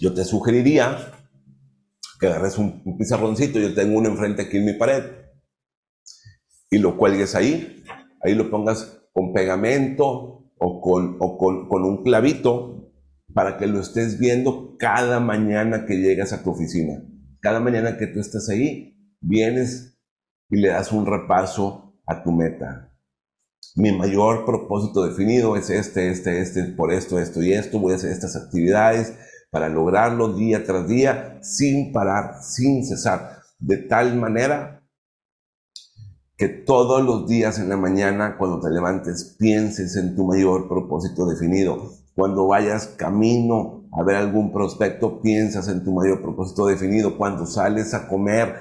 Yo 0.00 0.12
te 0.12 0.24
sugeriría 0.24 1.12
que 2.18 2.26
agarres 2.26 2.58
un, 2.58 2.96
pizarroncito, 2.98 3.58
yo 3.58 3.74
tengo 3.74 3.98
uno 3.98 4.08
enfrente 4.08 4.42
aquí 4.42 4.56
en 4.56 4.64
mi 4.64 4.72
pared, 4.72 5.04
y 6.70 6.78
lo 6.78 6.96
cuelgues 6.96 7.34
ahí, 7.34 7.84
ahí 8.22 8.34
lo 8.34 8.50
pongas 8.50 9.06
con 9.12 9.32
pegamento 9.32 10.50
o 10.58 10.80
con, 10.80 11.18
con, 11.18 11.84
un 11.84 12.02
clavito 12.02 12.92
para 13.32 13.56
que 13.56 13.66
lo 13.66 13.80
estés 13.80 14.18
viendo 14.18 14.76
cada 14.76 15.20
mañana 15.20 15.86
que 15.86 15.98
llegas 15.98 16.32
a 16.32 16.42
tu 16.42 16.50
oficina. 16.50 17.02
Cada 17.40 17.60
mañana 17.60 17.96
que 17.96 18.06
tú 18.08 18.18
estás 18.18 18.48
ahí, 18.48 18.93
vienes 19.24 19.98
y 20.50 20.58
le 20.58 20.68
das 20.68 20.92
un 20.92 21.06
repaso 21.06 21.94
a 22.06 22.22
tu 22.22 22.30
meta. 22.32 22.92
Mi 23.76 23.90
mayor 23.90 24.44
propósito 24.44 25.04
definido 25.04 25.56
es 25.56 25.70
este, 25.70 26.10
este, 26.10 26.40
este, 26.40 26.64
por 26.64 26.92
esto, 26.92 27.18
esto 27.18 27.42
y 27.42 27.52
esto. 27.52 27.80
Voy 27.80 27.92
a 27.92 27.96
hacer 27.96 28.12
estas 28.12 28.36
actividades 28.36 29.14
para 29.50 29.68
lograrlo 29.68 30.34
día 30.34 30.64
tras 30.64 30.86
día, 30.86 31.38
sin 31.42 31.92
parar, 31.92 32.42
sin 32.42 32.84
cesar, 32.84 33.40
de 33.58 33.78
tal 33.78 34.16
manera 34.16 34.82
que 36.36 36.48
todos 36.48 37.04
los 37.04 37.28
días 37.28 37.58
en 37.58 37.68
la 37.68 37.76
mañana, 37.76 38.36
cuando 38.36 38.60
te 38.60 38.70
levantes, 38.70 39.36
pienses 39.38 39.96
en 39.96 40.16
tu 40.16 40.24
mayor 40.26 40.68
propósito 40.68 41.26
definido. 41.26 41.92
Cuando 42.14 42.46
vayas 42.46 42.88
camino 42.88 43.88
a 43.92 44.02
ver 44.02 44.16
algún 44.16 44.52
prospecto, 44.52 45.20
piensas 45.20 45.68
en 45.68 45.84
tu 45.84 45.92
mayor 45.92 46.22
propósito 46.22 46.66
definido. 46.66 47.16
Cuando 47.16 47.46
sales 47.46 47.94
a 47.94 48.08
comer, 48.08 48.54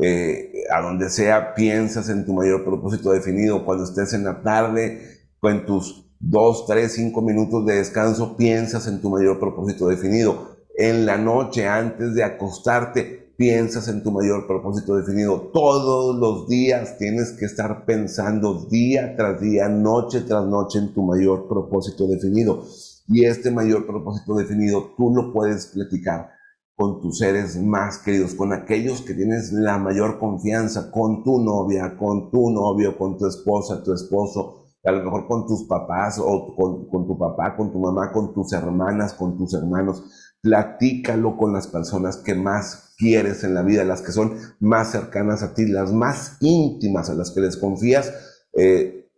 eh, 0.00 0.52
a 0.70 0.80
donde 0.80 1.10
sea, 1.10 1.54
piensas 1.54 2.08
en 2.08 2.24
tu 2.24 2.32
mayor 2.32 2.64
propósito 2.64 3.12
definido. 3.12 3.64
Cuando 3.64 3.84
estés 3.84 4.12
en 4.14 4.24
la 4.24 4.42
tarde, 4.42 5.26
con 5.40 5.66
tus 5.66 6.04
dos, 6.20 6.66
tres, 6.66 6.94
cinco 6.94 7.22
minutos 7.22 7.66
de 7.66 7.76
descanso, 7.76 8.36
piensas 8.36 8.86
en 8.86 9.00
tu 9.00 9.10
mayor 9.10 9.38
propósito 9.38 9.88
definido. 9.88 10.56
En 10.76 11.06
la 11.06 11.16
noche, 11.16 11.66
antes 11.66 12.14
de 12.14 12.22
acostarte, 12.22 13.32
piensas 13.36 13.88
en 13.88 14.02
tu 14.02 14.10
mayor 14.10 14.46
propósito 14.46 14.96
definido. 14.96 15.50
Todos 15.52 16.16
los 16.16 16.48
días 16.48 16.98
tienes 16.98 17.32
que 17.32 17.46
estar 17.46 17.84
pensando 17.84 18.66
día 18.66 19.14
tras 19.16 19.40
día, 19.40 19.68
noche 19.68 20.22
tras 20.22 20.44
noche 20.46 20.78
en 20.78 20.92
tu 20.92 21.02
mayor 21.02 21.48
propósito 21.48 22.06
definido. 22.06 22.64
Y 23.08 23.24
este 23.24 23.50
mayor 23.50 23.86
propósito 23.86 24.34
definido 24.34 24.92
tú 24.96 25.14
lo 25.14 25.32
puedes 25.32 25.66
platicar 25.68 26.37
con 26.78 27.00
tus 27.00 27.18
seres 27.18 27.60
más 27.60 27.98
queridos, 27.98 28.34
con 28.34 28.52
aquellos 28.52 29.02
que 29.02 29.12
tienes 29.12 29.52
la 29.52 29.78
mayor 29.78 30.20
confianza, 30.20 30.92
con 30.92 31.24
tu 31.24 31.42
novia, 31.42 31.96
con 31.98 32.30
tu 32.30 32.50
novio, 32.50 32.96
con 32.96 33.18
tu 33.18 33.26
esposa, 33.26 33.82
tu 33.82 33.92
esposo, 33.92 34.62
a 34.84 34.92
lo 34.92 35.02
mejor 35.02 35.26
con 35.26 35.44
tus 35.44 35.64
papás 35.64 36.20
o 36.24 36.54
con, 36.54 37.04
tu 37.04 37.18
papá, 37.18 37.56
con 37.56 37.72
tu 37.72 37.80
mamá, 37.80 38.12
con 38.12 38.32
tus 38.32 38.52
hermanas, 38.52 39.12
con 39.14 39.36
tus 39.36 39.54
hermanos, 39.54 40.04
platícalo 40.40 41.36
con 41.36 41.52
las 41.52 41.66
personas 41.66 42.18
que 42.18 42.36
más 42.36 42.94
quieres 42.96 43.42
en 43.42 43.54
la 43.54 43.62
vida, 43.62 43.82
las 43.82 44.00
que 44.00 44.12
son 44.12 44.36
más 44.60 44.92
cercanas 44.92 45.42
a 45.42 45.54
ti, 45.54 45.66
las 45.66 45.92
más 45.92 46.36
íntimas 46.38 47.10
a 47.10 47.14
las 47.14 47.32
que 47.32 47.40
les 47.40 47.56
confías 47.56 48.14
eh, 48.52 49.10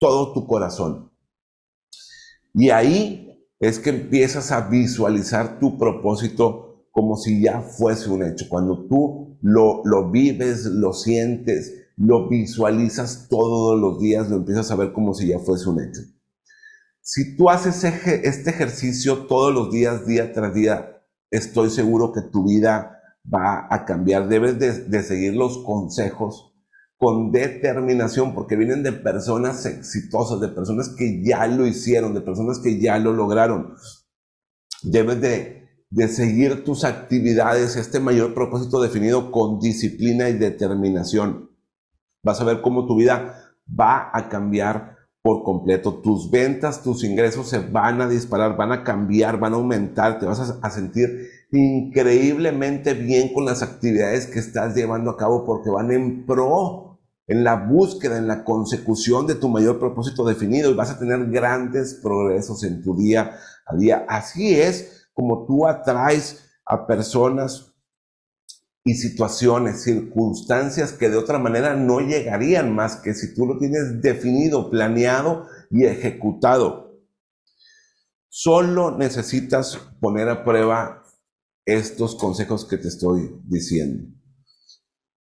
todo 0.00 0.32
tu 0.32 0.48
corazón. 0.48 1.12
Y 2.54 2.70
ahí 2.70 3.48
es 3.60 3.78
que 3.78 3.90
empiezas 3.90 4.50
a 4.50 4.62
visualizar 4.62 5.60
tu 5.60 5.78
propósito 5.78 6.73
como 6.94 7.16
si 7.16 7.42
ya 7.42 7.60
fuese 7.60 8.08
un 8.08 8.22
hecho. 8.22 8.46
Cuando 8.48 8.86
tú 8.86 9.36
lo, 9.42 9.82
lo 9.84 10.12
vives, 10.12 10.64
lo 10.66 10.92
sientes, 10.92 11.74
lo 11.96 12.28
visualizas 12.28 13.26
todos 13.28 13.80
los 13.80 14.00
días, 14.00 14.30
lo 14.30 14.36
empiezas 14.36 14.70
a 14.70 14.76
ver 14.76 14.92
como 14.92 15.12
si 15.12 15.26
ya 15.26 15.40
fuese 15.40 15.68
un 15.68 15.82
hecho. 15.82 16.02
Si 17.00 17.36
tú 17.36 17.50
haces 17.50 17.82
este 17.82 18.50
ejercicio 18.50 19.26
todos 19.26 19.52
los 19.52 19.72
días, 19.72 20.06
día 20.06 20.32
tras 20.32 20.54
día, 20.54 21.02
estoy 21.32 21.68
seguro 21.70 22.12
que 22.12 22.22
tu 22.22 22.44
vida 22.44 23.02
va 23.32 23.66
a 23.68 23.84
cambiar. 23.84 24.28
Debes 24.28 24.60
de, 24.60 25.02
seguir 25.02 25.34
los 25.34 25.64
consejos 25.64 26.54
con 26.96 27.32
determinación, 27.32 28.34
porque 28.34 28.54
vienen 28.54 28.84
de 28.84 28.92
personas 28.92 29.66
exitosas, 29.66 30.40
de 30.40 30.48
personas 30.48 30.90
que 30.90 31.24
ya 31.24 31.48
lo 31.48 31.66
hicieron, 31.66 32.14
de 32.14 32.20
personas 32.20 32.60
que 32.60 32.80
ya 32.80 33.00
lo 33.00 33.12
lograron. 33.12 33.74
Debes 34.84 35.20
de, 35.20 35.63
de 35.94 36.08
seguir 36.08 36.64
tus 36.64 36.82
actividades, 36.82 37.76
este 37.76 38.00
mayor 38.00 38.34
propósito 38.34 38.82
definido 38.82 39.30
con 39.30 39.60
disciplina 39.60 40.28
y 40.28 40.32
determinación. 40.32 41.50
Vas 42.24 42.40
a 42.40 42.44
ver 42.44 42.62
cómo 42.62 42.84
tu 42.86 42.96
vida 42.96 43.54
va 43.68 44.10
a 44.12 44.28
cambiar 44.28 44.96
por 45.22 45.44
completo. 45.44 45.94
Tus 45.94 46.32
ventas, 46.32 46.82
tus 46.82 47.04
ingresos 47.04 47.48
se 47.48 47.60
van 47.60 48.00
a 48.00 48.08
disparar, 48.08 48.56
van 48.56 48.72
a 48.72 48.82
cambiar, 48.82 49.38
van 49.38 49.52
a 49.52 49.56
aumentar, 49.56 50.18
te 50.18 50.26
vas 50.26 50.40
a, 50.60 50.70
sentir 50.70 51.28
increíblemente 51.52 52.94
bien 52.94 53.32
con 53.32 53.44
las 53.44 53.62
actividades 53.62 54.26
que 54.26 54.40
estás 54.40 54.74
llevando 54.74 55.12
a 55.12 55.16
cabo 55.16 55.46
porque 55.46 55.70
van 55.70 55.92
en 55.92 56.26
pro, 56.26 56.98
en 57.28 57.44
la 57.44 57.54
búsqueda, 57.54 58.18
en 58.18 58.26
la 58.26 58.42
consecución 58.42 59.28
de 59.28 59.36
tu 59.36 59.48
mayor 59.48 59.78
propósito 59.78 60.24
definido 60.24 60.72
y 60.72 60.74
vas 60.74 60.90
a 60.90 60.98
tener 60.98 61.30
grandes 61.30 61.94
progresos 61.94 62.64
en 62.64 62.82
tu 62.82 62.96
día 62.96 63.36
a 63.64 63.76
día. 63.76 64.04
Así 64.08 64.58
es 64.58 65.03
como 65.14 65.46
tú 65.46 65.66
atraes 65.66 66.44
a 66.66 66.86
personas 66.86 67.72
y 68.84 68.94
situaciones, 68.94 69.82
circunstancias 69.82 70.92
que 70.92 71.08
de 71.08 71.16
otra 71.16 71.38
manera 71.38 71.74
no 71.74 72.00
llegarían 72.00 72.74
más 72.74 72.96
que 72.96 73.14
si 73.14 73.34
tú 73.34 73.46
lo 73.46 73.58
tienes 73.58 74.02
definido, 74.02 74.70
planeado 74.70 75.46
y 75.70 75.84
ejecutado. 75.84 77.00
Solo 78.28 78.90
necesitas 78.98 79.78
poner 80.00 80.28
a 80.28 80.44
prueba 80.44 81.02
estos 81.64 82.14
consejos 82.16 82.66
que 82.66 82.76
te 82.76 82.88
estoy 82.88 83.40
diciendo. 83.44 84.12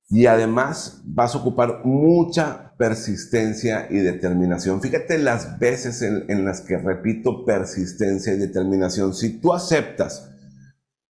Y 0.08 0.26
además 0.26 1.02
vas 1.04 1.34
a 1.34 1.38
ocupar 1.38 1.84
mucha 1.84 2.67
persistencia 2.78 3.88
y 3.90 3.98
determinación. 3.98 4.80
Fíjate 4.80 5.18
las 5.18 5.58
veces 5.58 6.00
en, 6.00 6.44
las 6.44 6.60
que 6.60 6.78
repito 6.78 7.44
persistencia 7.44 8.32
y 8.32 8.38
determinación. 8.38 9.14
Si 9.14 9.40
tú 9.40 9.52
aceptas 9.52 10.30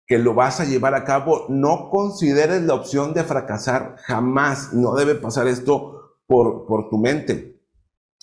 que 0.08 0.18
lo 0.18 0.34
vas 0.34 0.62
a 0.62 0.66
llevar 0.66 0.96
a 0.96 1.04
cabo, 1.04 1.46
no 1.50 1.90
consideres 1.92 2.64
la 2.64 2.74
opción 2.74 3.14
de 3.14 3.26
fracasar 3.26 3.98
jamás. 4.00 4.74
No 4.74 4.96
debe 4.96 5.16
pasar 5.16 5.48
esto 5.48 6.16
por, 6.26 6.66
por 6.66 6.90
tu 6.90 6.98
mente. 6.98 7.60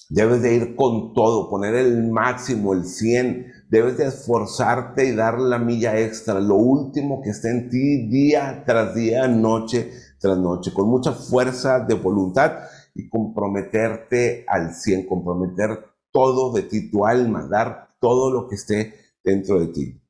Debes 0.08 0.40
de 0.40 0.54
ir 0.54 0.74
con 0.74 1.12
todo, 1.12 1.50
poner 1.50 1.74
el 1.74 2.10
máximo, 2.10 2.72
el 2.72 2.86
100. 2.86 3.52
Debes 3.68 3.98
de 3.98 4.06
esforzarte 4.06 5.04
y 5.04 5.14
dar 5.14 5.38
la 5.38 5.58
milla 5.58 5.98
extra, 5.98 6.40
lo 6.40 6.54
último 6.54 7.20
que 7.22 7.30
esté 7.30 7.50
en 7.50 7.68
ti 7.68 8.08
día 8.08 8.62
tras 8.64 8.94
día, 8.94 9.26
noche 9.28 9.90
tras 10.20 10.38
noche, 10.38 10.72
con 10.72 10.88
mucha 10.88 11.12
fuerza 11.12 11.80
de 11.80 11.94
voluntad 11.94 12.52
y 12.96 13.08
comprometerte 13.08 14.44
al 14.48 14.74
100, 14.74 15.06
comprometer 15.06 15.84
todo 16.10 16.52
de 16.52 16.62
ti, 16.62 16.90
tu 16.90 17.04
alma, 17.04 17.46
dar 17.46 17.90
todo 18.00 18.30
lo 18.30 18.48
que 18.48 18.54
esté 18.54 18.94
dentro 19.22 19.60
de 19.60 19.66
ti. 19.68 20.00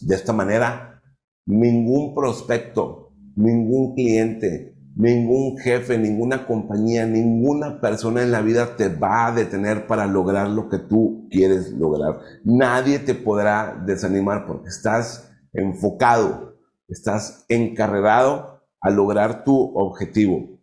De 0.00 0.14
esta 0.14 0.32
manera, 0.32 1.02
ningún 1.46 2.14
prospecto, 2.14 3.12
ningún 3.36 3.94
cliente, 3.94 4.76
ningún 4.96 5.56
jefe, 5.58 5.96
ninguna 5.96 6.46
compañía, 6.46 7.06
ninguna 7.06 7.80
persona 7.80 8.22
en 8.22 8.32
la 8.32 8.42
vida 8.42 8.76
te 8.76 8.88
va 8.88 9.28
a 9.28 9.32
detener 9.32 9.86
para 9.86 10.06
lograr 10.06 10.50
lo 10.50 10.68
que 10.68 10.78
tú 10.78 11.26
quieres 11.30 11.70
lograr. 11.72 12.20
Nadie 12.44 12.98
te 12.98 13.14
podrá 13.14 13.82
desanimar 13.86 14.46
porque 14.46 14.68
estás 14.68 15.30
enfocado, 15.52 16.56
estás 16.88 17.46
encarregado 17.48 18.62
a 18.80 18.90
lograr 18.90 19.44
tu 19.44 19.72
objetivo. 19.74 20.55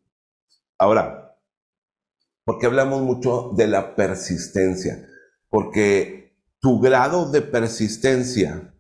Ahora, 0.84 1.38
¿por 2.44 2.60
qué 2.60 2.66
hablamos 2.66 3.04
mucho 3.04 3.54
de 3.56 3.68
la 3.68 3.96
persistencia? 3.96 5.08
Porque 5.48 6.36
tu 6.60 6.82
grado 6.82 7.32
de 7.32 7.42
persistencia 7.42 8.76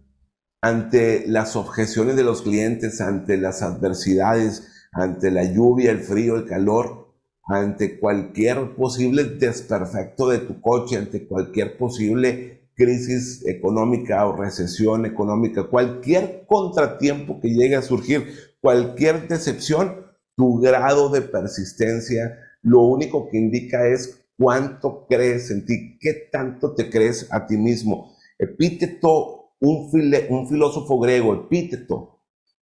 ante 0.60 1.26
las 1.28 1.56
objeciones 1.56 2.18
de 2.18 2.26
los 2.26 2.42
clientes, 2.42 3.00
ante 3.00 3.38
las 3.38 3.62
adversidades, 3.62 4.68
ante 4.92 5.32
la 5.32 5.46
lluvia, 5.46 5.92
el 5.92 6.02
frío, 6.02 6.36
el 6.36 6.46
calor, 6.46 7.16
ante 7.46 7.98
cualquier 8.02 8.76
posible 8.76 9.24
desperfecto 9.24 10.28
de 10.28 10.40
tu 10.40 10.60
coche, 10.60 10.98
ante 10.98 11.26
cualquier 11.26 11.78
posible 11.78 12.68
crisis 12.76 13.46
económica 13.48 14.28
o 14.28 14.36
recesión 14.36 15.06
económica, 15.06 15.70
cualquier 15.70 16.44
contratiempo 16.48 17.40
que 17.40 17.48
llegue 17.48 17.78
a 17.78 17.82
surgir, 17.82 18.28
cualquier 18.60 19.30
decepción, 19.30 20.04
tu 20.36 20.60
grado 20.60 21.10
de 21.10 21.22
persistencia, 21.22 22.38
lo 22.62 22.82
único 22.82 23.30
que 23.30 23.38
indica 23.38 23.88
es 23.88 24.26
cuánto 24.38 25.06
crees 25.08 25.52
en 25.52 25.66
ti, 25.66 25.98
qué 26.00 26.30
tanto 26.32 26.74
te 26.74 26.90
crees 26.90 27.28
a 27.32 27.46
ti 27.46 27.58
mismo. 27.58 28.16
Epíteto 28.38 29.44
un, 29.64 30.48
filósofo 30.48 31.00
griego, 31.00 31.34
Epíteto, 31.34 32.20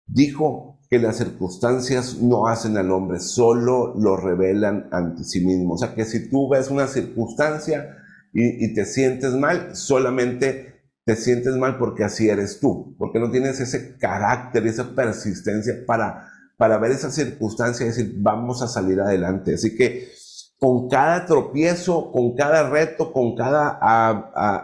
dijo 0.06 0.80
que 0.90 0.98
las 0.98 1.18
circunstancias 1.18 2.18
no 2.20 2.48
hacen 2.48 2.76
al 2.76 2.90
hombre, 2.90 3.20
solo 3.20 3.94
lo 3.96 4.16
revelan 4.16 4.88
ante 4.90 5.22
sí 5.24 5.44
mismo. 5.44 5.74
O 5.74 5.78
sea 5.78 5.94
que 5.94 6.04
si 6.04 6.28
tú 6.28 6.48
ves 6.48 6.70
una 6.70 6.86
circunstancia 6.86 7.96
y, 8.32 8.74
te 8.74 8.84
sientes 8.84 9.34
mal, 9.34 9.76
solamente 9.76 10.74
te 11.04 11.16
sientes 11.16 11.56
mal 11.56 11.78
porque 11.78 12.04
así 12.04 12.28
eres 12.28 12.60
tú, 12.60 12.94
porque 12.98 13.18
no 13.18 13.30
tienes 13.30 13.60
ese 13.60 13.96
carácter, 13.96 14.66
esa 14.66 14.94
persistencia 14.94 15.74
para, 15.86 16.28
para 16.58 16.76
ver 16.76 16.90
esa 16.90 17.10
circunstancia 17.10 17.84
y 17.84 17.88
decir, 17.88 18.14
vamos 18.18 18.60
a 18.60 18.68
salir 18.68 19.00
adelante. 19.00 19.54
Así 19.54 19.74
que 19.74 20.12
con 20.58 20.88
cada 20.90 21.24
tropiezo, 21.24 22.12
con 22.12 22.34
cada 22.34 22.68
reto, 22.68 23.12
con 23.12 23.34
cada 23.34 23.78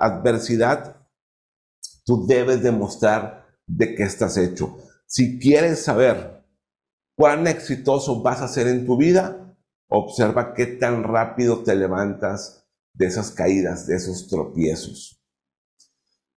adversidad, 0.01 0.95
Tú 2.05 2.27
debes 2.27 2.63
demostrar 2.63 3.47
de 3.67 3.95
qué 3.95 4.03
estás 4.03 4.37
hecho. 4.37 4.77
Si 5.07 5.39
quieres 5.39 5.83
saber 5.83 6.45
cuán 7.17 7.47
exitoso 7.47 8.23
vas 8.23 8.43
a 8.43 8.49
ser 8.49 8.69
en 8.69 8.85
tu 8.85 8.97
vida, 8.97 9.57
observa 9.89 10.53
qué 10.53 10.67
tan 10.67 11.03
rápido 11.03 11.63
te 11.63 11.75
levantas 11.75 12.67
de 12.93 13.07
esas 13.07 13.31
caídas, 13.31 13.87
de 13.87 13.97
esos 13.97 14.29
tropiezos. 14.29 15.23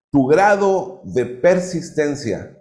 Tu 0.10 0.26
grado 0.26 1.02
de 1.04 1.26
persistencia, 1.26 2.57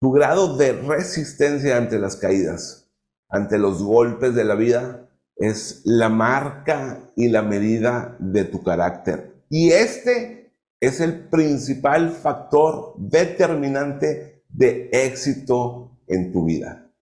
tu 0.00 0.12
grado 0.12 0.56
de 0.56 0.72
resistencia 0.72 1.76
ante 1.76 1.98
las 1.98 2.16
caídas, 2.16 2.90
ante 3.28 3.58
los 3.58 3.82
golpes 3.82 4.34
de 4.34 4.44
la 4.44 4.54
vida, 4.54 5.08
es 5.36 5.82
la 5.84 6.08
marca 6.08 7.12
y 7.16 7.28
la 7.28 7.42
medida 7.42 8.16
de 8.18 8.44
tu 8.44 8.62
carácter. 8.62 9.34
Y 9.50 9.70
este 9.72 10.52
es 10.80 11.00
el 11.00 11.28
principal 11.28 12.10
factor 12.10 12.94
determinante 12.96 14.42
de 14.48 14.88
éxito 14.92 15.98
en 16.06 16.32
tu 16.32 16.44
vida. 16.44 16.79